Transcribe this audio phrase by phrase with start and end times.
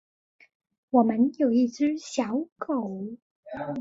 [0.89, 3.05] 我们有一只小狗